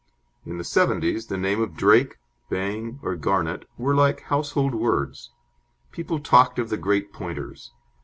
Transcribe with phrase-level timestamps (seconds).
[0.47, 2.17] In the 'seventies the name of Drake,
[2.49, 5.29] Bang, or Garnet were like household words.
[5.91, 7.71] People talked of the great Pointers.